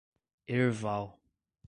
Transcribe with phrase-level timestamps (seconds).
[0.47, 1.07] Herval